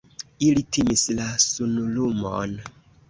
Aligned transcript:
Ili 0.45 0.63
timis 0.77 1.03
la 1.19 1.27
sunlumon. 1.47 2.57